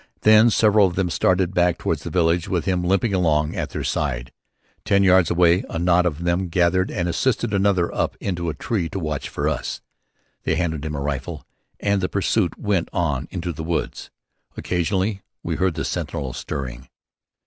Then 0.21 0.49
several 0.49 0.87
of 0.87 0.95
them 0.95 1.11
started 1.11 1.53
back 1.53 1.77
toward 1.77 1.99
the 1.99 2.09
village, 2.09 2.49
with 2.49 2.65
him 2.65 2.83
limping 2.83 3.13
along 3.13 3.55
at 3.55 3.69
their 3.69 3.83
side. 3.83 4.31
Ten 4.83 5.03
yards 5.03 5.29
away 5.29 5.63
a 5.69 5.77
knot 5.77 6.07
of 6.07 6.23
them 6.23 6.47
gathered 6.47 6.89
and 6.89 7.07
assisted 7.07 7.53
another 7.53 7.93
up 7.93 8.17
into 8.19 8.49
a 8.49 8.55
tree 8.55 8.89
to 8.89 8.99
watch 8.99 9.29
for 9.29 9.47
us. 9.47 9.79
One 10.43 10.55
handed 10.57 10.85
him 10.85 10.95
a 10.95 11.01
rifle 11.01 11.45
and 11.79 12.01
the 12.01 12.09
pursuit 12.09 12.57
went 12.57 12.89
on 12.91 13.27
into 13.29 13.53
the 13.53 13.63
wood. 13.63 14.09
Occasionally 14.57 15.21
we 15.43 15.57
heard 15.57 15.75
the 15.75 15.85
sentinel 15.85 16.33
stirring. 16.33 16.87